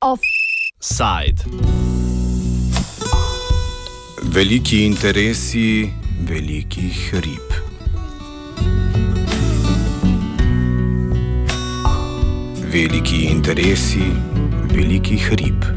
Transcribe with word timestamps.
Offside. 0.00 1.40
Veliki 4.22 4.84
interesi 4.84 5.90
velikih 6.28 7.12
rib. 7.12 7.50
Veliki 12.72 13.16
interesi 13.16 14.12
velikih 14.74 15.30
rib. 15.30 15.75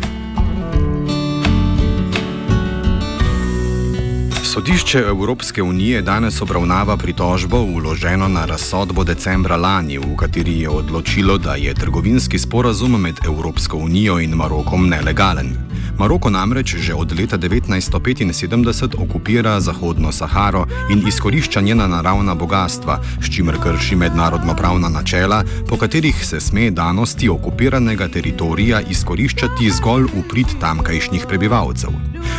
Sodišče 4.54 5.00
Evropske 5.00 5.64
unije 5.64 6.02
danes 6.02 6.42
obravnava 6.42 6.98
pritožbo 6.98 7.58
uloženo 7.58 8.28
na 8.28 8.46
razsodbo 8.46 9.04
decembra 9.04 9.58
lani, 9.58 9.98
v 9.98 10.16
kateri 10.18 10.60
je 10.60 10.70
odločilo, 10.70 11.38
da 11.38 11.54
je 11.56 11.74
trgovinski 11.74 12.40
sporazum 12.40 13.02
med 13.02 13.20
Evropsko 13.26 13.78
unijo 13.78 14.20
in 14.20 14.34
Marokom 14.34 14.88
nelegalen. 14.90 15.54
Maroko 16.00 16.30
namreč 16.32 16.80
že 16.80 16.96
od 16.96 17.12
leta 17.12 17.36
1975 17.36 18.96
okupira 18.96 19.60
Zahodno 19.60 20.12
Saharo 20.12 20.64
in 20.88 21.04
izkorišča 21.08 21.62
njena 21.62 21.88
naravna 21.88 22.36
bogatstva, 22.36 23.04
s 23.20 23.28
čimer 23.36 23.60
krši 23.64 23.96
mednarodno 23.96 24.56
pravna 24.56 24.90
načela, 24.90 25.44
po 25.68 25.78
katerih 25.78 26.16
se 26.26 26.40
sme 26.40 26.72
danosti 26.72 27.30
okupiranega 27.30 28.08
teritorija 28.08 28.80
izkoriščati 28.82 29.72
zgolj 29.72 30.08
v 30.16 30.24
prid 30.32 30.48
tamkajšnjih 30.62 31.26
prebivalcev. 31.28 31.92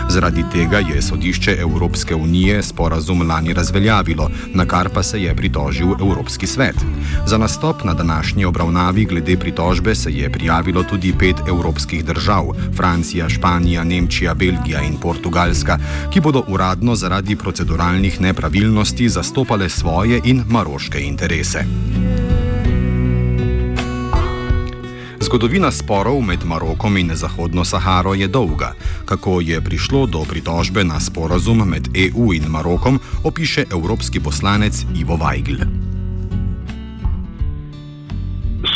Zaradi 0.08 0.44
tega 0.52 0.78
je 0.80 1.02
sodišče 1.02 1.56
Evropske 1.60 2.14
unije 2.14 2.62
sporazum 2.62 3.28
lani 3.28 3.52
razveljavilo, 3.52 4.30
na 4.54 4.64
kar 4.64 4.88
pa 4.88 5.02
se 5.02 5.22
je 5.22 5.36
pritožil 5.36 5.92
Evropski 6.00 6.46
svet. 6.46 6.76
Za 7.26 7.38
nastop 7.38 7.84
na 7.84 7.94
današnji 7.94 8.44
obravnavi 8.44 9.04
glede 9.04 9.36
pritožbe 9.36 9.94
se 9.94 10.12
je 10.12 10.32
prijavilo 10.32 10.82
tudi 10.82 11.12
pet 11.18 11.36
evropskih 11.48 12.04
držav: 12.04 12.44
Francija, 12.76 13.28
Španija, 13.28 13.49
Nemčija, 13.58 14.34
Belgija 14.34 14.82
in 14.82 14.96
Portugalska, 15.00 15.78
ki 16.12 16.20
bodo 16.20 16.44
uradno 16.48 16.94
zaradi 16.94 17.36
proceduralnih 17.36 18.20
nepravilnosti 18.20 19.08
zastopale 19.08 19.68
svoje 19.68 20.20
in 20.24 20.44
maroške 20.48 21.00
interese. 21.00 21.64
Zgodovina 25.20 25.70
sporov 25.70 26.22
med 26.26 26.42
Marokom 26.44 26.96
in 26.96 27.14
Zahodno 27.14 27.64
Saharo 27.64 28.14
je 28.14 28.26
dolga. 28.28 28.72
Kako 29.04 29.40
je 29.40 29.60
prišlo 29.60 30.06
do 30.06 30.24
pritožbe 30.26 30.84
na 30.84 31.00
sporazum 31.00 31.62
med 31.68 31.88
EU 31.94 32.34
in 32.34 32.48
Marokom, 32.48 32.98
opiše 33.24 33.64
evropski 33.70 34.20
poslanec 34.20 34.84
Ivo 34.96 35.14
Weigl. 35.14 35.62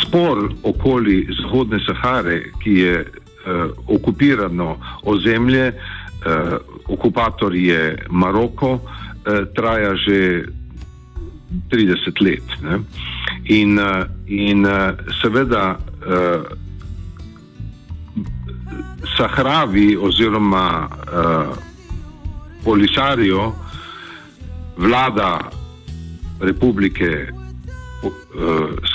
Spor 0.01 0.53
okoli 0.63 1.27
Zahodne 1.41 1.79
Sahare, 1.87 2.51
ki 2.63 2.71
je 2.71 3.11
okupirano 3.87 4.77
ozemlje, 5.03 5.73
uh, 5.73 6.57
okupator 6.87 7.55
je 7.55 7.97
Maroko, 8.09 8.73
uh, 8.73 8.81
traja 9.55 9.95
že 9.95 10.45
30 11.69 12.21
let. 12.21 12.47
Ne? 12.61 12.79
In, 13.43 13.77
uh, 13.79 14.05
in 14.25 14.65
uh, 14.65 14.97
seveda 15.21 15.77
uh, 15.77 16.43
Sahravi 19.17 19.95
oziroma 19.95 20.89
uh, 20.89 21.55
Polisario, 22.63 23.53
vlada 24.77 25.39
republike, 26.39 27.29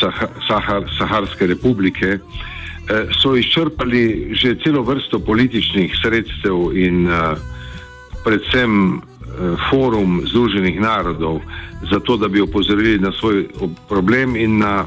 Sah 0.00 0.18
Sahar 0.46 0.84
Saharske 0.98 1.46
republike, 1.46 2.18
uh, 2.18 2.49
so 3.22 3.36
izčrpali 3.36 4.34
že 4.34 4.58
celo 4.64 4.82
vrsto 4.82 5.18
političnih 5.18 5.94
sredstev 6.02 6.74
in 6.74 7.06
uh, 7.06 7.38
predvsem 8.24 8.94
uh, 8.94 9.00
forum 9.70 10.22
Združenih 10.26 10.80
narodov, 10.80 11.40
zato 11.90 12.16
da 12.16 12.28
bi 12.28 12.40
opozorili 12.40 12.98
na 12.98 13.12
svoj 13.12 13.48
problem 13.88 14.36
in 14.36 14.58
na 14.58 14.84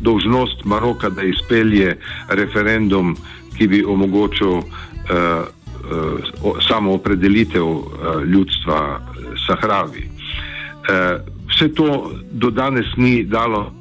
dolžnost 0.00 0.64
Maroka, 0.64 1.10
da 1.10 1.22
izpelje 1.22 1.96
referendum, 2.28 3.16
ki 3.56 3.66
bi 3.68 3.84
omogočil 3.84 4.52
uh, 4.52 4.62
uh, 4.62 6.60
samo 6.68 6.94
opredelitev 6.94 7.66
uh, 7.66 7.82
ljudstva 8.26 9.00
Sahravi. 9.46 10.04
Uh, 10.04 11.20
vse 11.48 11.74
to 11.74 12.12
do 12.30 12.50
danes 12.50 12.86
ni 12.96 13.24
dalo 13.24 13.77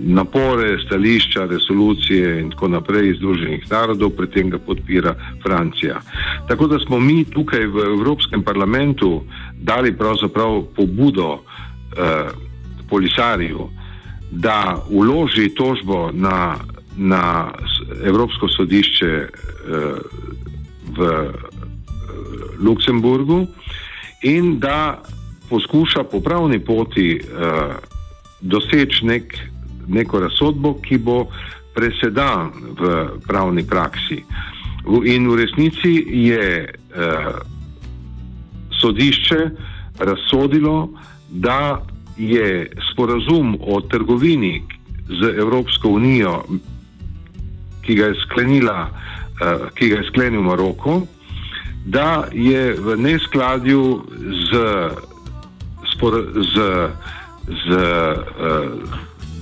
napore, 0.00 0.78
stališča, 0.86 1.44
resolucije 1.44 2.40
in 2.40 2.50
tako 2.50 2.68
naprej 2.68 3.10
iz 3.10 3.16
Združenih 3.16 3.70
narodov, 3.70 4.10
pri 4.16 4.26
tem 4.26 4.50
ga 4.50 4.58
podpira 4.58 5.14
Francija. 5.42 6.00
Tako 6.48 6.66
da 6.66 6.78
smo 6.78 7.00
mi 7.00 7.24
tukaj 7.24 7.66
v 7.66 7.84
Evropskem 7.98 8.42
parlamentu 8.42 9.22
dali 9.60 9.92
pravzaprav 9.96 10.62
pobudo 10.76 11.38
eh, 11.38 12.28
Polisariju, 12.88 13.68
da 14.30 14.84
uloži 14.90 15.48
tožbo 15.54 16.10
na, 16.12 16.56
na 16.96 17.52
Evropsko 18.04 18.48
sodišče 18.48 19.06
eh, 19.06 19.28
v 20.96 21.00
eh, 21.00 21.28
Luksemburgu 22.60 23.46
in 24.22 24.58
da 24.58 25.02
poskuša 25.48 26.04
po 26.04 26.20
pravni 26.20 26.58
poti 26.58 27.20
eh, 27.20 27.91
doseči 28.42 29.06
nek, 29.06 29.34
neko 29.88 30.20
razsodbo, 30.20 30.74
ki 30.82 30.98
bo 30.98 31.26
presedan 31.74 32.52
v 32.78 32.82
pravni 33.26 33.64
praksi. 33.66 34.22
In 35.06 35.30
v 35.30 35.34
resnici 35.38 35.94
je 36.26 36.66
eh, 36.66 37.32
sodišče 38.80 39.40
razsodilo, 39.98 40.90
da 41.30 41.82
je 42.16 42.70
sporazum 42.92 43.56
o 43.60 43.80
trgovini 43.80 44.62
z 45.08 45.38
Evropsko 45.38 45.88
unijo, 45.88 46.42
ki 47.82 47.94
ga 47.94 48.06
je, 48.06 48.14
sklenila, 48.22 48.88
uh, 48.88 49.68
ki 49.74 49.88
ga 49.88 49.96
je 49.96 50.08
sklenil 50.08 50.42
Maroko, 50.42 51.02
da 51.84 52.28
je 52.32 52.74
v 52.78 52.96
neskladju 52.96 54.02
z, 54.52 54.60
spor, 55.94 56.14
z, 56.54 56.56
z 57.46 57.66
uh, 57.72 58.76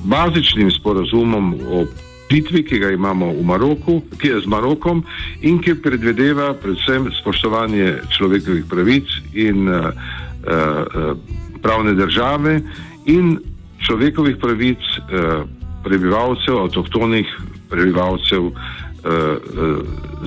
bazičnim 0.05 0.71
sporazumom 0.71 1.55
o 1.55 1.85
pitvi, 2.31 2.63
ki 2.65 2.79
ga 2.79 2.91
imamo 2.95 3.33
v 3.35 3.43
Maroku, 3.45 4.01
ki 4.19 4.29
je 4.29 4.41
z 4.41 4.47
Marokom 4.47 5.03
in 5.43 5.59
ki 5.59 5.75
predvedeva 5.83 6.55
predvsem 6.55 7.11
spoštovanje 7.21 8.07
človekovih 8.15 8.65
pravic 8.71 9.11
in 9.35 9.69
uh, 9.69 9.91
uh, 9.91 11.19
pravne 11.63 11.95
države 11.95 12.61
in 13.07 13.39
človekovih 13.87 14.37
pravic 14.37 14.79
eh, 14.79 15.43
prebivalcev, 15.85 16.59
avtohtonih 16.59 17.27
prebivalcev 17.69 18.47
eh, 18.47 18.53
eh, 18.53 19.39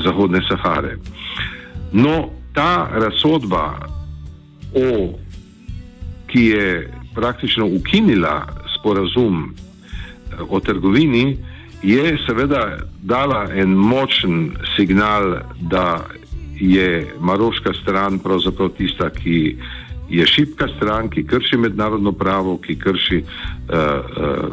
Zahodne 0.03 0.41
Sahare. 0.49 0.97
No, 1.91 2.29
ta 2.53 2.89
razsodba, 2.91 3.77
o, 4.73 5.13
ki 6.27 6.45
je 6.45 6.89
praktično 7.15 7.65
ukinila 7.65 8.47
sporazum 8.79 9.53
eh, 9.53 10.35
o 10.49 10.59
trgovini, 10.59 11.37
je 11.83 12.17
seveda 12.25 12.77
dala 13.01 13.47
en 13.55 13.69
močen 13.69 14.51
signal, 14.75 15.35
da 15.61 16.05
je 16.59 17.13
maroška 17.19 17.73
stran 17.81 18.19
pravzaprav 18.19 18.69
tista, 18.69 19.09
ki 19.09 19.55
je 20.09 20.25
šibka 20.25 20.67
stran, 20.77 21.09
ki 21.09 21.25
krši 21.27 21.57
mednarodno 21.57 22.11
pravo, 22.11 22.57
ki 22.57 22.75
krši 22.79 23.23
uh, 23.23 23.25
uh, 23.73 24.47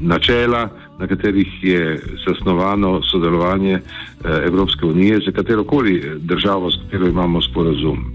načela, 0.00 0.68
na 0.98 1.06
katerih 1.06 1.48
je 1.62 2.00
zasnovano 2.26 3.02
sodelovanje 3.02 3.74
uh, 3.74 4.30
Evropske 4.46 4.86
unije 4.86 5.20
za 5.26 5.32
katero 5.32 5.64
koli 5.64 6.02
državo, 6.18 6.70
s 6.70 6.74
katero 6.84 7.08
imamo 7.08 7.42
sporazum. 7.42 8.12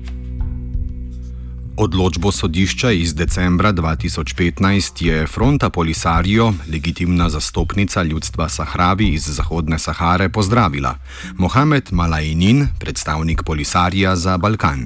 Odločbo 1.79 2.31
sodišča 2.31 2.91
iz 2.91 3.15
decembra 3.15 3.71
2015 3.71 5.05
je 5.05 5.27
Fronta 5.27 5.69
Polisario, 5.69 6.51
legitimna 6.71 7.29
zastopnica 7.29 8.03
ljudstva 8.03 8.49
Sahravi 8.49 9.07
iz 9.07 9.23
Zahodne 9.35 9.79
Sahare, 9.79 10.29
pozdravila. 10.29 10.95
Mohamed 11.37 11.83
Malajnin, 11.91 12.67
predstavnik 12.79 13.43
Polisarija 13.45 14.15
za 14.15 14.37
Balkan. 14.37 14.79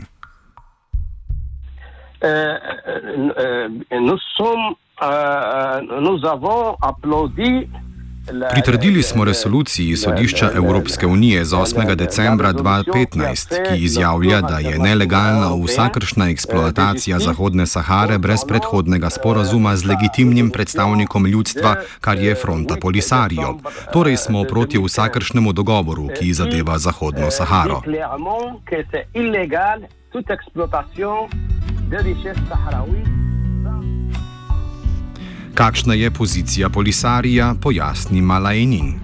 Euh, 2.24 2.58
euh, 3.38 3.70
nous 4.08 4.22
sommes, 4.38 4.76
euh, 5.02 5.82
nous 6.02 6.20
avons 6.26 6.76
applaudi 6.82 7.68
Pritrdili 8.52 9.04
smo 9.04 9.26
resoluciji 9.26 9.96
sodišča 9.96 10.52
Evropske 10.56 11.08
unije 11.08 11.46
z 11.46 11.56
8. 11.56 11.96
decembra 11.96 12.54
2015, 12.54 13.70
ki 13.70 13.84
izjavlja, 13.84 14.42
da 14.42 14.58
je 14.60 14.80
nelegalna 14.80 15.56
vsakršna 15.66 16.30
eksploatacija 16.30 17.20
Zahodne 17.20 17.68
Sahare 17.68 18.18
brez 18.18 18.40
predhodnega 18.48 19.10
sporazuma 19.10 19.76
z 19.76 19.86
legitimnim 19.86 20.50
predstavnikom 20.50 21.26
ljudstva, 21.26 21.76
kar 22.02 22.18
je 22.18 22.36
Fronta 22.36 22.76
Polisario. 22.82 23.58
Torej 23.94 24.18
smo 24.18 24.44
proti 24.44 24.80
vsakršnemu 24.80 25.54
dogovoru, 25.54 26.08
ki 26.20 26.34
zadeva 26.34 26.78
Zahodno 26.78 27.32
Saharo. 27.32 27.82
Kakšna 35.54 35.94
je 35.94 36.12
pozicija 36.12 36.70
Polisarija, 36.70 37.56
pojasni 37.62 38.22
Malajnin. 38.22 39.03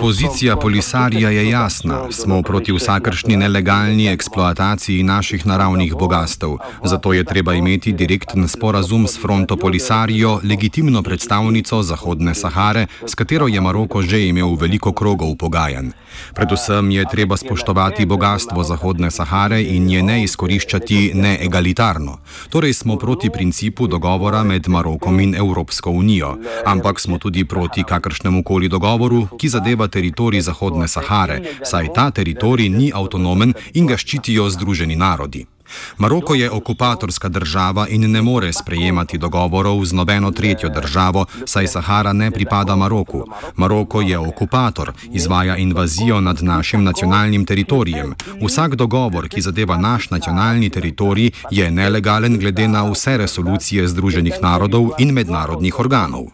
Pozicija 0.00 0.56
Polisarija 0.56 1.30
je 1.30 1.50
jasna. 1.50 2.12
Smo 2.12 2.42
proti 2.42 2.72
vsakršni 2.72 3.36
nelegalni 3.36 4.08
eksploataciji 4.08 5.02
naših 5.02 5.46
naravnih 5.46 5.94
bogastev. 5.94 6.50
Zato 6.84 7.12
je 7.12 7.24
treba 7.24 7.54
imeti 7.54 7.92
direkten 7.92 8.48
sporazum 8.48 9.06
s 9.06 9.20
fronto 9.22 9.56
Polisarijo, 9.56 10.40
legitimno 10.44 11.02
predstavnico 11.02 11.82
Zahodne 11.82 12.34
Sahare, 12.34 12.86
s 13.06 13.14
katero 13.14 13.48
je 13.48 13.60
Maroko 13.60 14.02
že 14.02 14.26
imel 14.26 14.54
veliko 14.54 14.92
krogov 14.92 15.36
pogajanj. 15.36 15.90
Predvsem 16.34 16.90
je 16.90 17.04
treba 17.10 17.36
spoštovati 17.36 18.06
bogatstvo 18.06 18.64
Zahodne 18.64 19.10
Sahare 19.10 19.62
in 19.62 19.90
je 19.90 20.02
ne 20.02 20.22
izkoriščati 20.22 21.12
neegalitarno. 21.14 22.18
Torej 22.50 22.72
smo 22.72 22.96
proti 22.96 23.30
principu 23.30 23.86
dogovora 23.86 24.42
med 24.44 24.68
Marokom 24.68 25.20
in 25.20 25.34
Evropsko 25.34 25.90
unijo, 25.90 26.17
ampak 26.64 27.00
smo 27.00 27.18
tudi 27.18 27.44
proti 27.44 27.84
kakršnemu 27.84 28.42
koli 28.42 28.68
dogovoru, 28.68 29.26
ki 29.38 29.48
zadeva 29.48 29.88
teritorij 29.88 30.40
Zahodne 30.40 30.88
Sahare, 30.88 31.42
saj 31.64 31.92
ta 31.94 32.10
teritorij 32.10 32.68
ni 32.68 32.90
avtonomen 32.94 33.54
in 33.74 33.86
ga 33.86 33.96
ščitijo 33.96 34.50
Združeni 34.50 34.96
narodi. 34.96 35.46
Maroko 35.98 36.34
je 36.34 36.50
okupatorska 36.50 37.28
država 37.28 37.86
in 37.88 38.10
ne 38.10 38.22
more 38.22 38.52
sprejemati 38.52 39.18
dogovorov 39.18 39.84
z 39.84 39.92
nobeno 39.92 40.30
tretjo 40.30 40.68
državo, 40.68 41.26
saj 41.46 41.66
Sahara 41.66 42.12
ne 42.12 42.30
pripada 42.30 42.76
Maroku. 42.76 43.24
Maroko 43.56 44.00
je 44.00 44.18
okupator, 44.18 44.92
izvaja 45.12 45.56
invazijo 45.56 46.20
nad 46.20 46.42
našim 46.42 46.84
nacionalnim 46.84 47.46
teritorijem. 47.46 48.14
Vsak 48.42 48.74
dogovor, 48.74 49.28
ki 49.28 49.40
zadeva 49.40 49.76
naš 49.76 50.10
nacionalni 50.10 50.70
teritorij, 50.70 51.30
je 51.50 51.70
nelegalen 51.70 52.38
glede 52.38 52.68
na 52.68 52.90
vse 52.90 53.16
resolucije 53.16 53.88
Združenih 53.88 54.34
narodov 54.42 54.90
in 54.98 55.12
mednarodnih 55.12 55.78
organov. 55.80 56.24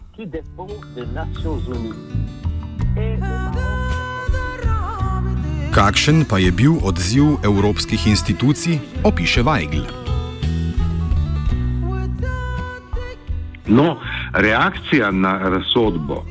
Kakšen 5.73 6.25
pa 6.29 6.37
je 6.37 6.51
bil 6.51 6.77
odziv 6.83 7.37
evropskih 7.43 8.07
institucij, 8.07 8.79
opiše 9.03 9.43
Weigl. 9.43 9.85
No, 13.67 13.97
reakcija 14.33 15.11
na 15.11 15.37
razsodbo 15.49 16.25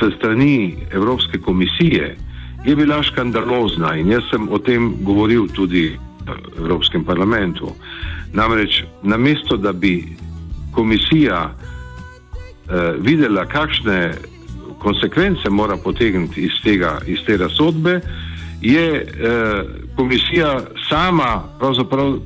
se 0.00 0.10
strani 0.16 0.76
Evropske 0.90 1.38
komisije 1.38 2.16
je 2.64 2.76
bila 2.76 3.02
škandalozna 3.02 3.96
in 3.96 4.10
jaz 4.10 4.22
sem 4.30 4.48
o 4.48 4.58
tem 4.58 4.94
govoril 5.04 5.48
tudi 5.48 5.98
v 6.26 6.58
Evropskem 6.58 7.04
parlamentu. 7.04 7.72
Namreč, 8.32 8.84
namesto 9.02 9.56
da 9.56 9.72
bi 9.72 10.04
komisija 10.72 11.50
eh, 11.50 12.94
videla, 13.00 13.46
kakšne 13.46 14.14
konsekvence 14.80 15.50
mora 15.50 15.76
potegniti 15.76 16.40
iz, 16.40 16.56
tega, 16.64 16.98
iz 17.06 17.18
te 17.26 17.36
razsodbe, 17.36 18.00
je 18.60 18.86
eh, 18.94 19.64
komisija 19.96 20.60
sama 20.88 21.42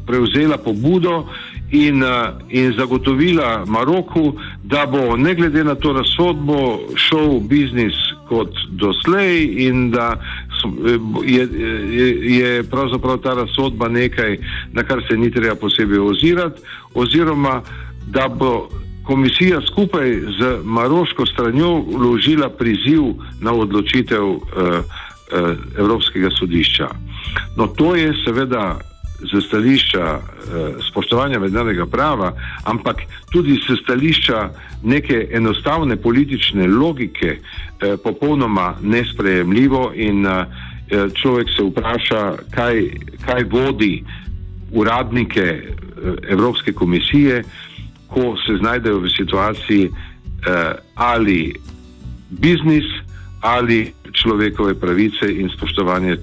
prevzela 0.07 0.57
pobudo 0.59 1.27
in, 1.71 2.03
eh, 2.03 2.31
in 2.49 2.73
zagotovila 2.73 3.65
Maroku, 3.67 4.33
da 4.63 4.87
bo 4.87 5.17
ne 5.17 5.35
glede 5.35 5.65
na 5.65 5.75
to 5.75 5.93
razsodbo 5.93 6.79
šel 6.95 7.41
biznis 7.41 7.95
kot 8.29 8.51
doslej 8.71 9.67
in 9.67 9.91
da 9.91 10.17
eh, 10.17 10.99
je, 11.25 11.49
je, 11.91 12.37
je 12.37 12.63
pravzaprav 12.63 13.19
ta 13.19 13.35
razsodba 13.35 13.89
nekaj, 13.89 14.39
na 14.73 14.83
kar 14.83 15.03
se 15.09 15.17
ni 15.17 15.31
treba 15.31 15.55
posebej 15.55 15.99
ozirati, 15.99 16.61
oziroma 16.95 17.63
da 18.07 18.29
bo 18.29 18.69
komisija 19.05 19.61
skupaj 19.73 20.11
z 20.11 20.59
maroško 20.65 21.27
stranjo 21.27 21.85
vložila 21.97 22.49
priziv 22.49 23.03
na 23.41 23.53
odločitev 23.53 24.25
uh, 24.25 24.39
uh, 24.39 25.57
Evropskega 25.79 26.31
sodišča. 26.31 26.89
No, 27.57 27.67
to 27.67 27.95
je 27.95 28.13
seveda 28.25 28.79
z 29.33 29.41
stališča 29.49 30.19
uh, 30.19 30.23
spoštovanja 30.91 31.39
mednarodnega 31.39 31.87
prava, 31.87 32.33
ampak 32.65 32.97
tudi 33.33 33.61
z 33.69 33.77
stališča 33.83 34.51
neke 34.83 35.29
enostavne 35.33 35.97
politične 35.97 36.67
logike 36.67 37.39
uh, 37.39 38.01
popolnoma 38.05 38.75
nesprejemljivo 38.83 39.93
in 39.95 40.27
uh, 40.27 40.45
človek 41.15 41.49
se 41.57 41.63
vpraša, 41.63 42.33
kaj, 42.51 42.83
kaj 43.27 43.45
vodi 43.51 44.05
uradnike 44.73 45.63
uh, 45.63 46.15
Evropske 46.29 46.73
komisije, 46.73 47.41
uh, 47.41 47.74
ko 48.15 48.37
se 48.47 48.57
znajdejo 48.63 49.03
v 49.03 49.11
situaciji 49.11 49.91
eh, 49.91 50.73
ali 50.95 51.55
biznis 52.31 52.87
ali 53.41 53.93
človekove 54.13 54.75
pravice 54.75 55.27
in 55.29 55.51
spoštovanje 55.57 56.13
eh, 56.13 56.21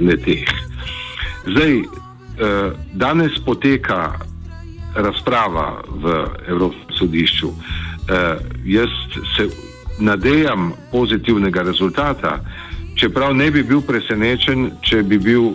leteh. 0.00 0.48
Zdaj, 1.46 1.72
eh, 1.78 1.84
danes 2.94 3.38
poteka 3.44 4.18
razprava 4.94 5.84
v 5.88 6.26
Evropskem 6.48 6.96
sodišču. 6.96 7.48
Eh, 7.48 8.36
jaz 8.64 8.88
se 9.36 9.48
nadejam 10.00 10.72
pozitivnega 10.92 11.62
rezultata, 11.62 12.40
čeprav 12.94 13.34
ne 13.36 13.50
bi 13.50 13.62
bil 13.62 13.80
presenečen, 13.80 14.70
če 14.82 15.02
bi, 15.02 15.18
bil, 15.18 15.52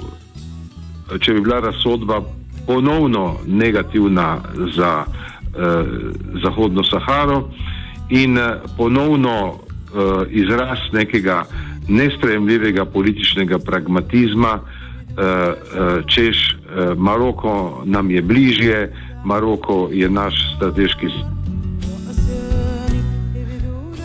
če 1.19 1.33
bi 1.33 1.41
bila 1.41 1.59
razsodba 1.59 2.21
ponovno 2.67 3.37
negativna 3.47 4.37
za 4.75 5.05
eh, 5.05 5.85
Zahodno 6.43 6.83
Saharo 6.83 7.49
in 8.09 8.37
eh, 8.37 8.59
ponovno 8.77 9.53
eh, 9.53 10.29
izraz 10.29 10.77
nekega 10.91 11.45
nespremljivega 11.87 12.85
političnega 12.85 13.59
pragmatizma, 13.59 14.59
eh, 14.59 15.21
eh, 15.21 16.01
češ 16.07 16.37
eh, 16.51 16.93
Maroko 16.97 17.81
nam 17.85 18.11
je 18.11 18.21
bližje, 18.21 18.93
Maroko 19.25 19.89
je 19.91 20.09
naš 20.09 20.55
strateški. 20.55 21.32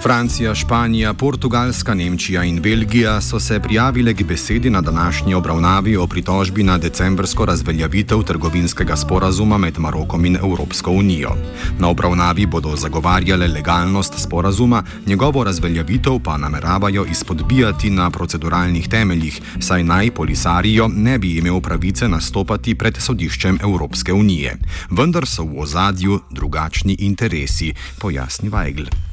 Francija, 0.02 0.54
Španija, 0.54 1.14
Portugalska, 1.14 1.94
Nemčija 1.94 2.44
in 2.44 2.60
Belgija 2.62 3.20
so 3.20 3.40
se 3.40 3.60
prijavile 3.60 4.14
k 4.14 4.24
besedi 4.24 4.70
na 4.70 4.80
današnji 4.80 5.34
obravnavi 5.34 5.96
o 5.96 6.06
pritožbi 6.06 6.62
na 6.62 6.78
decembrsko 6.78 7.44
razveljavitev 7.44 8.22
trgovinskega 8.22 8.96
sporazuma 8.96 9.58
med 9.58 9.78
Marokom 9.78 10.24
in 10.24 10.36
Evropsko 10.36 10.90
unijo. 10.90 11.30
Na 11.78 11.88
obravnavi 11.88 12.46
bodo 12.46 12.76
zagovarjale 12.76 13.48
legalnost 13.48 14.14
sporazuma, 14.16 14.82
njegovo 15.06 15.44
razveljavitev 15.44 16.18
pa 16.24 16.36
nameravajo 16.36 17.04
izpodbijati 17.10 17.90
na 17.90 18.10
proceduralnih 18.10 18.88
temeljih, 18.88 19.40
saj 19.60 19.84
naj 19.84 20.10
polisarijo 20.10 20.88
ne 20.88 21.18
bi 21.18 21.36
imel 21.36 21.60
pravice 21.60 22.08
nastopati 22.08 22.74
pred 22.74 22.96
sodiščem 22.96 23.58
Evropske 23.62 24.12
unije. 24.12 24.56
Vendar 24.90 25.26
so 25.26 25.44
v 25.44 25.60
ozadju 25.60 26.20
drugačni 26.30 26.96
interesi, 26.98 27.74
pojasni 27.98 28.50
Weigl. 28.50 29.07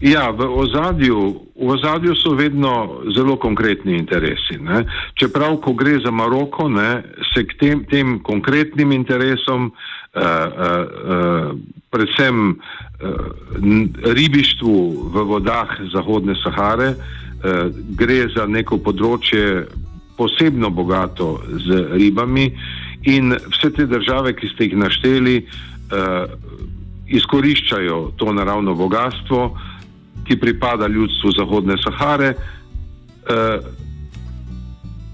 Ja, 0.00 0.28
v 0.30 0.44
ozadju, 0.44 1.48
v 1.56 1.68
ozadju 1.72 2.12
so 2.20 2.36
vedno 2.36 3.00
zelo 3.16 3.36
konkretni 3.40 3.96
interesi. 3.96 4.60
Ne. 4.60 4.84
Čeprav, 5.16 5.56
ko 5.64 5.72
gre 5.72 5.96
za 6.04 6.10
Maroko, 6.12 6.68
ne, 6.68 7.00
se 7.32 7.46
k 7.48 7.56
tem, 7.56 7.84
tem 7.88 8.18
konkretnim 8.20 8.92
interesom, 8.92 9.72
uh, 9.72 10.20
uh, 10.20 10.28
uh, 10.84 11.56
predvsem 11.88 12.52
uh, 12.52 12.56
ribištvu 14.04 14.76
v 15.16 15.24
vodah 15.24 15.72
Zahodne 15.88 16.36
Sahare, 16.44 16.92
uh, 16.92 17.72
gre 17.96 18.28
za 18.36 18.44
neko 18.44 18.76
področje 18.76 19.64
posebno 20.20 20.68
bogato 20.68 21.40
z 21.56 21.96
ribami 21.96 22.52
in 23.08 23.32
vse 23.32 23.72
te 23.72 23.88
države, 23.88 24.36
ki 24.36 24.52
ste 24.52 24.68
jih 24.68 24.76
našteli, 24.76 25.40
uh, 25.40 26.28
izkoriščajo 27.08 28.20
to 28.20 28.28
naravno 28.36 28.74
bogatstvo 28.76 29.72
ki 30.26 30.36
pripada 30.40 30.86
ljudstvu 30.86 31.30
Zahodne 31.38 31.74
Sahare, 31.84 32.34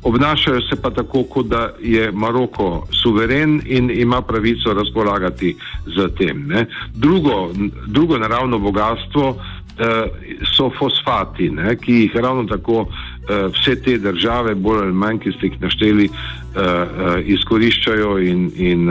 obnašajo 0.02 0.61
se 0.61 0.83
pa 0.83 0.90
tako, 0.90 1.23
kot 1.23 1.47
da 1.47 1.71
je 1.81 2.12
Maroko 2.12 2.87
suveren 3.02 3.61
in 3.64 3.90
ima 3.90 4.23
pravico 4.23 4.75
razpolagati 4.75 5.57
z 5.87 6.09
tem. 6.19 6.49
Drugo, 6.95 7.52
drugo 7.87 8.19
naravno 8.19 8.59
bogatstvo 8.59 9.37
eh, 9.78 10.04
so 10.57 10.71
fosfati, 10.78 11.50
ne, 11.50 11.76
ki 11.76 11.92
jih 11.92 12.16
ravno 12.16 12.45
tako 12.45 12.87
eh, 12.88 13.01
vse 13.29 13.83
te 13.83 13.99
države, 13.99 14.55
bolj 14.55 14.79
ali 14.83 14.93
manj, 14.93 15.19
ki 15.19 15.33
ste 15.33 15.47
jih 15.47 15.61
našteli, 15.61 16.05
eh, 16.05 16.61
eh, 16.61 17.23
izkoriščajo 17.35 18.19
in, 18.19 18.50
in, 18.57 18.91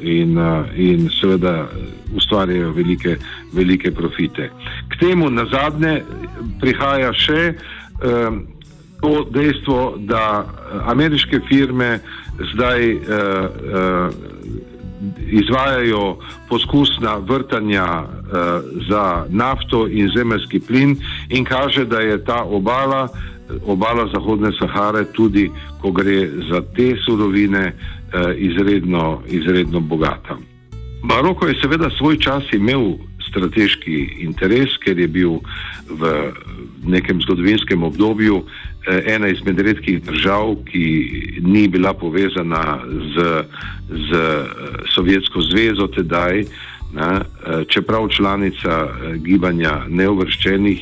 in, 0.00 0.38
in 0.76 1.08
seveda 1.20 1.68
ustvarjajo 2.14 2.72
velike, 2.72 3.16
velike 3.52 3.90
profite. 3.90 4.50
K 4.88 4.98
temu 5.00 5.30
na 5.30 5.46
zadnje 5.50 6.02
prihaja 6.60 7.12
še. 7.12 7.54
Eh, 8.02 8.30
to 9.02 9.24
dejstvo, 9.30 9.96
da 9.98 10.44
eh, 10.44 10.78
ameriške 10.86 11.40
firme 11.48 11.98
zdaj 12.54 12.96
izvajajo 15.32 16.16
poskusna 16.48 17.16
vrtanja 17.16 17.84
uh, 17.84 18.06
za 18.88 19.24
nafto 19.28 19.88
in 19.88 20.10
zemljski 20.16 20.60
plin 20.60 20.96
in 21.28 21.44
kaže, 21.44 21.84
da 21.84 22.00
je 22.00 22.24
ta 22.24 22.42
obala, 22.42 23.08
obala 23.66 24.06
Zahodne 24.14 24.52
Sahare, 24.58 25.04
tudi 25.12 25.50
ko 25.80 25.90
gre 25.90 26.28
za 26.50 26.62
te 26.76 26.94
surovine, 27.04 27.72
uh, 27.72 28.32
izredno, 28.36 29.22
izredno 29.28 29.80
bogata. 29.80 30.38
Maroko 31.02 31.46
je 31.46 31.58
seveda 31.62 31.90
svoj 31.90 32.18
čas 32.18 32.44
imel 32.52 32.94
strateški 33.32 34.22
interes, 34.26 34.76
ker 34.84 34.98
je 34.98 35.08
bil 35.08 35.40
v 35.88 36.12
nekem 36.84 37.20
zgodovinskem 37.22 37.82
obdobju 37.82 38.42
eh, 38.42 39.14
ena 39.14 39.28
izmed 39.28 39.60
redkih 39.60 40.02
držav, 40.04 40.56
ki 40.68 40.84
ni 41.40 41.68
bila 41.68 41.94
povezana 41.94 42.82
z, 42.86 43.26
z 43.88 44.20
eh, 44.20 44.46
Sovjetsko 44.94 45.42
zvezo 45.50 45.88
tedaj. 45.96 46.44
Na, 46.92 47.20
eh, 47.20 47.64
čeprav 47.68 48.08
članica 48.08 48.88
gibanja 49.24 49.84
neuvrščenih, 49.88 50.80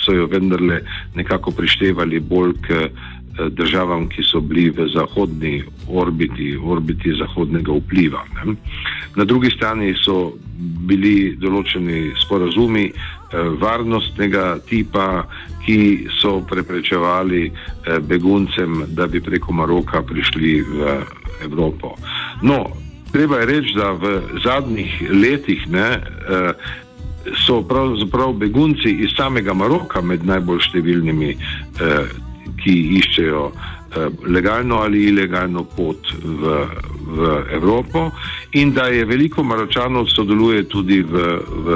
so 0.00 0.14
jo 0.16 0.26
vendarle 0.26 0.80
nekako 1.14 1.50
prištevali 1.50 2.20
bolj 2.20 2.54
k 2.62 2.88
državam, 3.50 4.08
ki 4.08 4.22
so 4.22 4.40
bili 4.40 4.70
v 4.70 4.88
zahodni 4.92 5.62
orbiti, 5.88 6.56
orbiti 6.56 7.14
zahodnega 7.18 7.72
vpliva. 7.72 8.24
Ne. 8.34 8.54
Na 9.16 9.24
drugi 9.24 9.50
strani 9.50 9.94
so 10.04 10.32
bili 10.86 11.36
določeni 11.40 12.12
sporazumi 12.20 12.84
eh, 12.88 12.94
varnostnega 13.60 14.58
tipa, 14.68 15.24
ki 15.64 16.08
so 16.20 16.40
preprečevali 16.48 17.42
eh, 17.46 17.98
beguncem, 18.00 18.84
da 18.96 19.06
bi 19.06 19.20
preko 19.20 19.52
Maroka 19.52 20.02
prišli 20.02 20.54
v 20.62 20.96
Evropo. 21.42 21.96
No, 22.42 22.66
treba 23.12 23.42
je 23.42 23.46
reči, 23.46 23.74
da 23.76 23.92
v 23.92 24.20
zadnjih 24.44 25.02
letih 25.10 25.66
ne, 25.70 25.90
eh, 25.98 26.52
so 27.46 27.60
pravzaprav 27.62 28.32
begunci 28.32 28.90
iz 29.04 29.12
samega 29.16 29.54
Maroka 29.54 30.00
med 30.02 30.24
najbolj 30.26 30.58
številnimi, 30.66 31.36
ki 32.62 32.74
iščejo 32.98 33.44
Eh, 33.52 33.81
legalno 34.26 34.76
ali 34.76 35.04
ilegalno 35.04 35.64
pot 35.64 36.12
v, 36.24 36.66
v 37.06 37.44
Evropo 37.52 38.10
in 38.52 38.72
da 38.72 38.86
je 38.86 39.04
veliko 39.04 39.42
Maročanov 39.42 40.08
sodeluje 40.08 40.64
tudi 40.68 41.02
v, 41.02 41.12
v, 41.64 41.68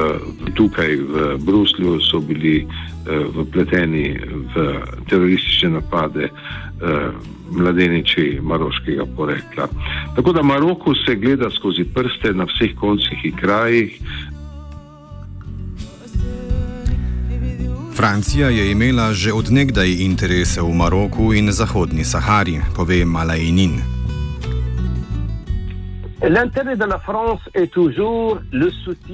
tukaj 0.54 0.96
v 0.96 1.36
Bruslju, 1.38 2.00
so 2.00 2.20
bili 2.20 2.64
eh, 2.64 3.24
vpleteni 3.36 4.16
v 4.54 4.66
teroristične 5.08 5.70
napade 5.70 6.28
eh, 6.28 7.10
mladeniči 7.50 8.38
maroškega 8.42 9.04
porekla. 9.16 9.68
Tako 10.16 10.32
da 10.32 10.42
Maroko 10.42 10.94
se 10.94 11.14
gleda 11.14 11.50
skozi 11.50 11.84
prste 11.84 12.32
na 12.32 12.44
vseh 12.44 12.74
koncih 12.74 13.24
in 13.24 13.36
krajih, 13.36 14.00
Francija 17.96 18.48
je 18.48 18.70
imela 18.70 19.12
že 19.12 19.32
odnegdaj 19.32 19.88
interese 19.88 20.60
v 20.60 20.68
Maroku 20.68 21.32
in 21.32 21.48
Zahodni 21.52 22.04
Sahari, 22.04 22.60
pove 22.76 23.04
Malajnin. 23.04 23.95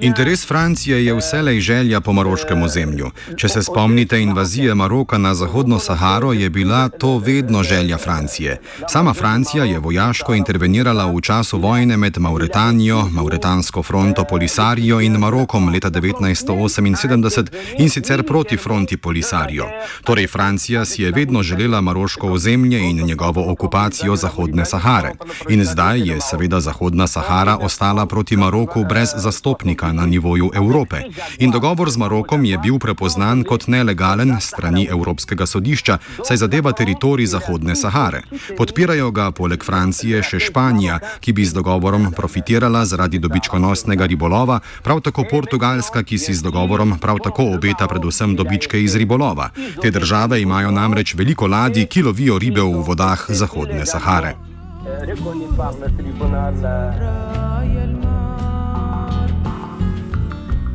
Interes 0.01 0.47
Francije 0.47 1.05
je 1.07 1.15
vselej 1.15 1.61
želja 1.61 2.01
po 2.01 2.13
maroškem 2.13 2.63
ozemlju. 2.63 3.11
Če 3.37 3.49
se 3.49 3.63
spomnite 3.63 4.21
invazije 4.21 4.75
Maroka 4.75 5.19
na 5.19 5.35
Zahodno 5.35 5.79
Saharo, 5.79 6.33
je 6.33 6.51
bila 6.51 6.89
to 6.89 7.19
vedno 7.19 7.63
želja 7.63 7.99
Francije. 7.99 8.61
Sama 8.89 9.15
Francija 9.15 9.65
je 9.65 9.79
vojaško 9.79 10.35
intervenirala 10.35 11.07
v 11.07 11.21
času 11.21 11.59
vojne 11.59 11.97
med 11.97 12.19
Mauretanijo, 12.19 13.09
Mauretansko 13.11 13.83
fronto 13.83 14.25
Polisarijo 14.25 15.01
in 15.01 15.13
Marokom 15.13 15.69
leta 15.69 15.91
1978 15.91 17.47
in 17.79 17.91
sicer 17.91 18.23
proti 18.23 18.57
fronti 18.57 18.97
Polisarijo. 18.97 19.67
Torej 20.05 20.27
Francija 20.27 20.85
si 20.85 21.03
je 21.03 21.13
vedno 21.13 21.43
želela 21.43 21.81
maroško 21.81 22.33
ozemlje 22.33 22.79
in 22.91 23.07
njegovo 23.07 23.53
okupacijo 23.53 24.17
Zahodne 24.17 24.65
Sahare. 24.65 25.13
In 25.49 25.65
zdaj 25.65 26.09
je 26.09 26.21
seveda 26.21 26.61
Zahodna 26.61 26.93
Zahodna 27.03 27.07
Sahara 27.07 27.57
ostala 27.59 28.07
proti 28.07 28.37
Maroku 28.37 28.85
brez 28.85 29.11
zastopnika 29.17 29.93
na 29.93 30.07
nivoju 30.07 30.51
Evrope. 30.55 31.03
In 31.39 31.51
dogovor 31.51 31.91
z 31.91 31.97
Marokom 31.97 32.45
je 32.45 32.59
bil 32.59 32.79
prepoznan 32.79 33.43
kot 33.45 33.67
nelegalen 33.67 34.37
strani 34.41 34.87
Evropskega 34.91 35.47
sodišča, 35.47 35.99
saj 36.23 36.37
zadeva 36.37 36.73
teritorij 36.73 37.27
Zahodne 37.27 37.75
Sahare. 37.77 38.23
Podpirajo 38.57 39.11
ga 39.11 39.31
poleg 39.31 39.65
Francije 39.65 40.23
še 40.23 40.39
Španija, 40.39 41.01
ki 41.21 41.33
bi 41.33 41.45
z 41.45 41.59
dogovorom 41.59 42.13
profitirala 42.15 42.85
zaradi 42.87 43.19
dobičkonosnega 43.19 44.07
ribolova, 44.07 44.61
prav 44.83 45.01
tako 45.01 45.27
Portugalska, 45.31 46.03
ki 46.03 46.19
si 46.19 46.35
z 46.35 46.43
dogovorom 46.43 46.99
prav 47.03 47.19
tako 47.19 47.51
obeta 47.59 47.89
predvsem 47.91 48.37
dobičke 48.39 48.79
iz 48.79 48.95
ribolova. 48.95 49.51
Te 49.83 49.91
države 49.91 50.39
imajo 50.43 50.71
namreč 50.71 51.15
veliko 51.19 51.51
ladij, 51.51 51.91
ki 51.91 52.03
lovijo 52.03 52.39
ribe 52.39 52.63
v 52.63 52.87
vodah 52.87 53.27
Zahodne 53.29 53.87
Sahare 53.87 54.52
reconnu 55.01 55.47
par 55.57 55.75
le 55.81 55.89
tribunal. 55.97 56.55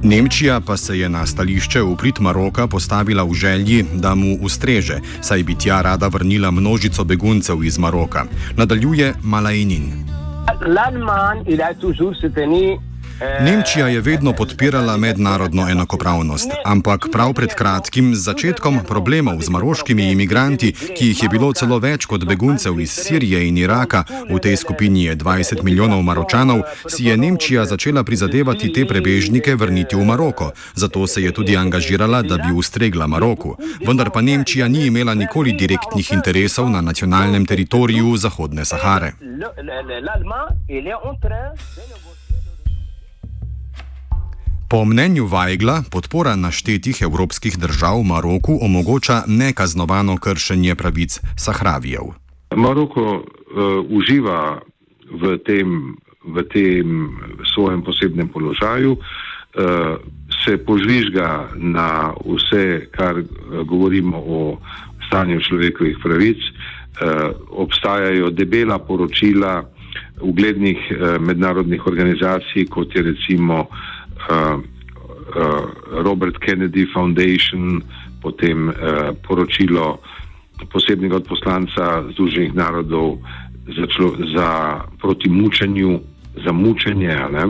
Nemčija 0.03 0.61
pa 0.61 0.77
se 0.77 0.99
je 0.99 1.09
na 1.09 1.25
stališče 1.25 1.81
v 1.81 1.95
prid 1.97 2.15
Maroka 2.19 2.67
postavila 2.67 3.23
v 3.23 3.33
želji, 3.33 3.85
da 3.93 4.15
mu 4.15 4.37
ustreže, 4.41 4.99
saj 5.21 5.43
bi 5.43 5.55
tja 5.55 5.81
rada 5.81 6.07
vrnila 6.07 6.51
množico 6.51 7.03
beguncev 7.03 7.63
iz 7.63 7.77
Maroka. 7.77 8.25
Nadaljuje 8.57 9.13
Malajnin. 9.23 10.07
L'Allemagne, 10.61 11.43
il 11.47 11.61
a 11.61 11.73
toujours 11.73 12.15
soutenu 12.21 12.79
Nemčija 13.19 13.87
je 13.87 14.01
vedno 14.01 14.33
podpirala 14.33 14.97
mednarodno 14.97 15.69
enakopravnost, 15.69 16.51
ampak 16.65 17.05
prav 17.11 17.33
pred 17.33 17.49
kratkim, 17.55 18.15
z 18.15 18.19
začetkom 18.19 18.79
problemov 18.87 19.41
z 19.41 19.49
maroškimi 19.49 20.11
imigranti, 20.11 20.71
ki 20.71 21.07
jih 21.07 21.23
je 21.23 21.29
bilo 21.29 21.53
celo 21.53 21.79
več 21.79 22.05
kot 22.05 22.25
beguncev 22.25 22.79
iz 22.79 22.91
Sirije 22.91 23.47
in 23.47 23.57
Iraka, 23.57 24.03
v 24.29 24.39
tej 24.39 24.57
skupini 24.57 25.03
je 25.03 25.15
20 25.15 25.63
milijonov 25.63 26.03
maročanov, 26.03 26.61
si 26.87 27.05
je 27.05 27.17
Nemčija 27.17 27.65
začela 27.65 28.03
prizadevati 28.03 28.73
te 28.73 28.85
prebežnike 28.85 29.55
vrniti 29.55 29.95
v 29.95 30.05
Maroko. 30.05 30.51
Zato 30.75 31.07
se 31.07 31.23
je 31.23 31.31
tudi 31.31 31.57
angažirala, 31.57 32.21
da 32.21 32.37
bi 32.37 32.53
ustregla 32.53 33.07
Maroku. 33.07 33.57
Vendar 33.87 34.11
pa 34.13 34.21
Nemčija 34.21 34.67
ni 34.67 34.85
imela 34.85 35.13
nikoli 35.13 35.53
direktnih 35.53 36.11
interesov 36.13 36.69
na 36.69 36.81
nacionalnem 36.81 37.45
teritoriju 37.45 38.17
Zahodne 38.17 38.65
Sahare. 38.65 39.13
Po 44.69 44.85
mnenju 44.85 45.25
Vajgla 45.25 45.83
podpora 45.91 46.35
naštetih 46.35 46.97
evropskih 47.01 47.55
držav 47.59 48.03
Maroku 48.03 48.59
omogoča 48.61 49.23
nekaznovano 49.27 50.17
kršenje 50.17 50.75
pravic 50.75 51.19
Sahravijev. 51.35 52.03
Maroko 52.55 53.05
uh, 53.15 53.23
uživa 53.89 54.59
v 55.21 55.37
tem, 55.37 55.95
v 56.25 56.43
tem 56.51 57.15
svojem 57.53 57.81
posebnem 57.81 58.27
položaju, 58.27 58.91
uh, 58.91 58.99
se 60.43 60.57
požvižga 60.57 61.47
na 61.55 62.11
vse, 62.27 62.91
kar 62.91 63.23
uh, 63.23 63.25
govorimo 63.63 64.17
o 64.17 64.57
stanju 65.07 65.39
človekovih 65.47 65.97
pravic. 66.03 66.37
Uh, 66.43 67.31
obstajajo 67.49 68.29
debela 68.29 68.79
poročila 68.79 69.63
uglednih 70.21 70.77
uh, 70.91 71.21
mednarodnih 71.23 71.87
organizacij, 71.87 72.67
kot 72.67 72.95
je 72.95 73.01
recimo 73.01 73.59
uh, 73.59 73.96
uh, 74.29 74.59
uh, 74.59 75.65
Robert 76.03 76.37
Kennedy 76.39 76.85
Foundation, 76.93 77.81
potem 78.21 78.69
uh, 78.69 78.75
poročilo 79.27 79.99
posebnega 80.71 81.21
odposlanca 81.21 82.09
Združenih 82.13 82.53
narodov 82.57 83.21
za, 83.67 83.85
člo, 83.87 84.17
za 84.33 84.49
proti 84.97 85.29
mučenju, 85.29 85.99
za 86.45 86.51
mučenje, 86.51 87.13
ne, 87.31 87.45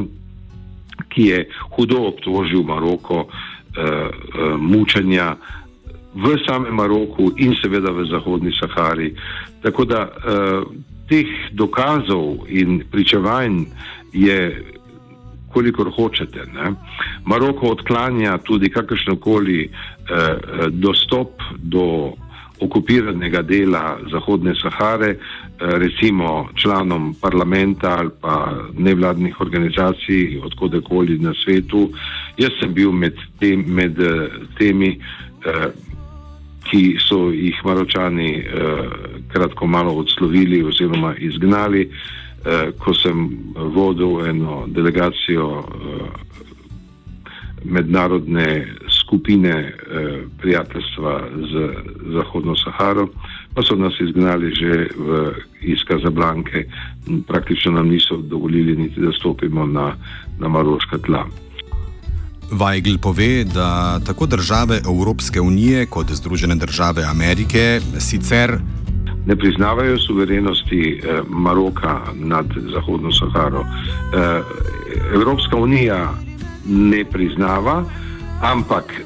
ki 1.10 1.24
je 1.24 1.40
hudo 1.76 2.12
obtožil 2.12 2.64
Maroko 2.64 3.24
uh, 3.24 3.32
uh, 3.78 4.60
mučenja 4.60 5.36
v 6.18 6.34
samem 6.50 6.74
Maroku 6.74 7.32
in 7.38 7.54
seveda 7.62 7.94
v 7.94 8.10
Zahodni 8.10 8.52
Sahari. 8.52 9.14
Tako 9.62 9.86
da 9.86 10.10
uh, 10.10 10.66
teh 11.08 11.30
dokazov 11.54 12.50
in 12.50 12.84
pričevanj 12.92 13.66
je 14.14 14.64
kolikor 15.54 15.92
hočete. 15.96 16.46
Ne. 16.54 16.72
Maroko 17.26 17.68
odklanja 17.68 18.38
tudi 18.38 18.70
kakršnokoli 18.70 19.64
eh, 19.64 19.70
eh, 20.14 20.68
dostop 20.70 21.42
do 21.58 22.14
okupiranega 22.60 23.42
dela 23.42 23.98
Zahodne 24.12 24.56
Sahare, 24.56 25.10
eh, 25.10 25.18
recimo 25.60 26.50
članom 26.56 27.16
parlamenta 27.22 27.98
ali 28.00 28.10
pa 28.22 28.54
nevladnih 28.78 29.42
organizacij 29.42 30.40
odkudekoli 30.44 31.18
na 31.20 31.34
svetu. 31.44 31.90
Jaz 32.38 32.52
sem 32.60 32.74
bil 32.74 32.92
med, 32.92 33.14
tem, 33.40 33.64
med 33.68 34.00
eh, 34.00 34.30
temi, 34.58 35.00
eh, 35.46 35.68
ki 36.68 36.98
so 37.00 37.30
jih 37.32 37.56
Maročani 37.64 38.32
eh, 38.36 38.90
kratko 39.32 39.68
malo 39.68 39.94
odslovili 39.94 40.64
oziroma 40.64 41.16
izgnali. 41.16 41.82
Eh, 41.82 42.27
ko 42.80 42.94
sem 42.94 43.30
vodil 43.56 44.28
eno 44.30 44.64
delegacijo 44.68 45.48
eh, 45.60 46.28
mednarodne 47.64 48.68
skupine 49.02 49.50
eh, 49.50 49.74
prijateljstva 50.38 51.22
z 51.52 51.70
Zahodno 52.14 52.56
Saharo, 52.56 53.08
pa 53.54 53.64
so 53.64 53.76
nas 53.76 53.94
izgnali 54.00 54.54
že 54.56 54.88
v, 54.96 55.34
iz 55.62 55.84
Kazablanke, 55.88 56.68
praktično 57.28 57.72
nam 57.72 57.90
niso 57.90 58.18
dovolili 58.18 58.76
niti, 58.76 59.02
da 59.02 59.12
stopimo 59.12 59.66
na, 59.66 59.96
na 60.40 60.48
maroška 60.48 60.98
tla. 60.98 61.26
Weigl 62.52 62.98
pove, 63.02 63.44
da 63.44 64.00
tako 64.06 64.26
države 64.26 64.80
Evropske 64.86 65.42
unije 65.42 65.86
kot 65.86 66.12
Združene 66.12 66.56
države 66.56 67.04
Amerike 67.04 67.80
sicer 68.00 68.60
ne 69.28 69.36
priznavajo 69.36 69.98
suverenosti 70.00 71.02
eh, 71.04 71.22
Maroka 71.30 72.02
nad 72.14 72.46
Zahodno 72.74 73.12
Saharo. 73.12 73.62
Eh, 73.62 74.42
Evropska 75.14 75.56
unija 75.56 76.14
ne 76.68 77.06
priznava, 77.06 77.84
ampak 78.42 79.02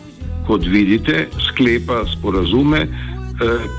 kot 0.47 0.65
vidite, 0.65 1.27
sklepa 1.47 2.03
sporazume, 2.17 2.79
eh, 2.79 2.87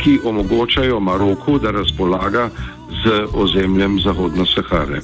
ki 0.03 0.19
omogočajo 0.25 1.01
Maroku, 1.01 1.59
da 1.59 1.71
razpolaga 1.71 2.51
z 3.05 3.27
ozemljem 3.35 4.01
Zahodno 4.01 4.47
Sahare. 4.47 5.01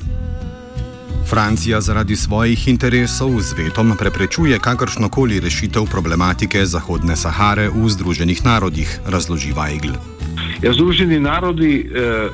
Francija 1.31 1.81
zaradi 1.81 2.17
svojih 2.17 2.69
interesov 2.69 3.41
z 3.41 3.53
vetom 3.53 3.93
preprečuje 3.99 4.59
kakršnokoli 4.59 5.41
rešitev 5.41 5.85
problematike 5.91 6.67
Zahodne 6.67 7.17
Sahare 7.17 7.69
v 7.69 7.89
Združenih 7.89 8.45
narodih, 8.45 9.01
razloži 9.07 9.53
Weigl. 9.53 10.18
Ja, 10.63 10.73
Združeni 10.73 11.21
narodi 11.21 11.87
eh, 11.87 12.01
eh, 12.03 12.29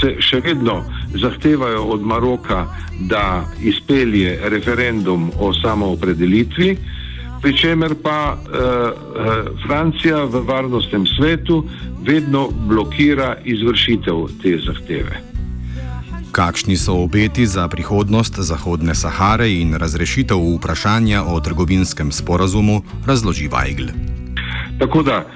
se 0.00 0.14
še 0.22 0.40
vedno 0.44 0.84
zahtevajo 1.14 1.82
od 1.82 2.02
Maroka, 2.06 2.66
da 3.00 3.44
izpelje 3.62 4.38
referendum 4.44 5.30
o 5.38 5.52
samoopredelitvi, 5.54 6.76
pri 7.40 7.56
čemer 7.56 7.94
pa 8.02 8.36
eh, 8.36 8.58
eh, 8.58 9.50
Francija 9.66 10.24
v 10.24 10.44
varnostnem 10.46 11.06
svetu 11.06 11.64
vedno 12.04 12.48
blokira 12.68 13.36
izvršitev 13.44 14.28
te 14.42 14.58
zahteve. 14.66 15.20
Kakšni 16.30 16.76
so 16.76 16.94
obeti 17.02 17.46
za 17.46 17.68
prihodnost 17.68 18.38
Zahodne 18.38 18.94
Sahare 18.94 19.50
in 19.50 19.74
razrešitev 19.74 20.38
vprašanja 20.38 21.24
o 21.24 21.40
trgovinskem 21.40 22.12
sporazumu, 22.12 22.82
razloži 23.06 23.48
Weigl. 23.48 23.90
Tako 24.78 25.02
da 25.02 25.26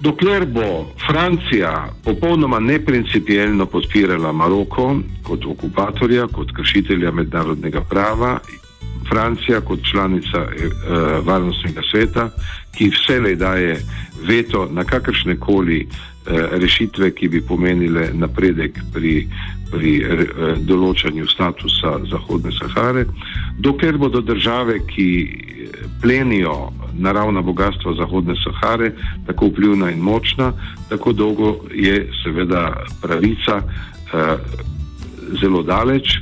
Dokler 0.00 0.46
bo 0.46 0.86
Francija 1.10 1.88
popolnoma 2.04 2.58
neprincipijelno 2.58 3.66
podpirala 3.66 4.32
Maroko 4.32 4.96
kot 5.22 5.46
okupatorja, 5.46 6.26
kot 6.26 6.52
kršitelja 6.56 7.10
mednarodnega 7.10 7.80
prava, 7.80 8.38
Francija 9.08 9.60
kot 9.60 9.80
članica 9.90 10.38
eh, 10.38 10.68
varnostnega 11.24 11.80
sveta, 11.90 12.30
ki 12.76 12.90
vselej 12.90 13.36
daje 13.36 13.80
veto 14.22 14.68
na 14.70 14.84
kakršne 14.84 15.36
koli 15.40 15.88
rešitve, 16.28 17.10
ki 17.10 17.28
bi 17.28 17.40
pomenile 17.40 18.10
napredek 18.12 18.78
pri, 18.92 19.28
pri 19.70 19.92
eh, 20.02 20.24
določanju 20.60 21.28
statusa 21.28 21.98
Zahodne 22.10 22.52
Sahare, 22.52 23.06
dokler 23.58 23.98
bodo 23.98 24.20
države, 24.20 24.80
ki 24.90 25.08
plenijo 26.02 26.70
naravna 26.98 27.42
bogatstva 27.42 27.94
Zahodne 27.98 28.36
Sahare, 28.42 28.92
tako 29.26 29.52
vplivna 29.52 29.90
in 29.90 30.00
močna, 30.04 30.52
tako 30.88 31.12
dolgo 31.12 31.52
je 31.74 32.08
seveda 32.22 32.70
pravica 33.02 33.62
eh, 33.62 34.34
zelo 35.40 35.62
daleč. 35.62 36.18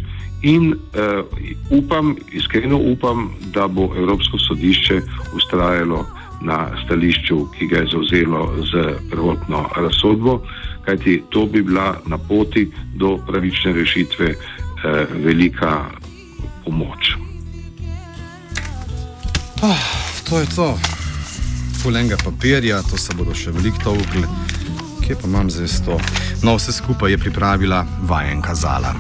In 0.47 0.75
uh, 0.75 1.25
upam, 1.73 2.13
iskreno 2.33 2.77
upam, 2.77 3.31
da 3.55 3.65
bo 3.67 3.89
Evropsko 3.97 4.39
sodišče 4.39 5.01
ustrajalo 5.35 6.05
na 6.41 6.71
stališču, 6.85 7.47
ki 7.59 7.67
ga 7.67 7.83
je 7.83 7.89
zauzelo 7.93 8.43
z 8.73 8.97
prvotno 9.11 9.69
razsodbo, 9.77 10.41
kajti 10.85 11.23
to 11.31 11.47
bi 11.47 11.63
bila 11.63 11.97
na 12.07 12.19
poti 12.19 12.71
do 12.95 13.17
pravične 13.27 13.73
rešitve 13.73 14.27
uh, 14.31 15.25
velika 15.25 15.85
pomoč. 16.65 17.17
Oh, 19.63 19.85
to 20.29 20.39
je 20.39 20.47
to, 20.57 20.79
fulenga 21.83 22.17
papirja, 22.25 22.83
to 22.83 22.99
se 22.99 23.15
bodo 23.15 23.35
še 23.35 23.53
veliko 23.55 23.79
tolkli. 23.85 24.27
Kje 25.07 25.15
pa 25.23 25.29
imam 25.29 25.51
zdaj 25.51 25.69
to? 25.87 26.01
No, 26.43 26.57
vse 26.59 26.75
skupaj 26.75 27.15
je 27.15 27.19
pripravila 27.19 27.87
vajenka 28.03 28.55
Zala. 28.55 28.95